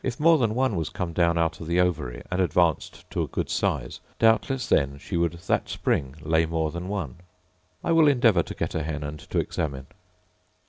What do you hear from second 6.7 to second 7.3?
than one.